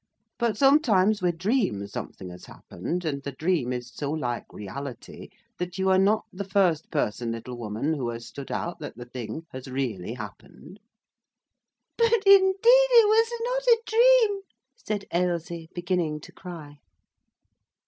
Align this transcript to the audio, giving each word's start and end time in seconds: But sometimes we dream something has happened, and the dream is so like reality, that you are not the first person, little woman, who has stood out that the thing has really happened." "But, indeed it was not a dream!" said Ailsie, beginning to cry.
But 0.39 0.57
sometimes 0.57 1.21
we 1.21 1.31
dream 1.31 1.85
something 1.85 2.31
has 2.31 2.45
happened, 2.45 3.05
and 3.05 3.21
the 3.21 3.31
dream 3.33 3.71
is 3.71 3.93
so 3.93 4.09
like 4.09 4.51
reality, 4.51 5.29
that 5.59 5.77
you 5.77 5.89
are 5.91 5.99
not 5.99 6.25
the 6.33 6.43
first 6.43 6.89
person, 6.89 7.31
little 7.33 7.55
woman, 7.55 7.93
who 7.93 8.09
has 8.09 8.25
stood 8.25 8.51
out 8.51 8.79
that 8.79 8.97
the 8.97 9.05
thing 9.05 9.45
has 9.51 9.67
really 9.69 10.13
happened." 10.15 10.79
"But, 11.99 12.23
indeed 12.25 12.57
it 12.65 13.07
was 13.07 13.31
not 13.43 13.75
a 13.75 13.81
dream!" 13.85 14.41
said 14.75 15.05
Ailsie, 15.13 15.69
beginning 15.75 16.21
to 16.21 16.31
cry. 16.31 16.79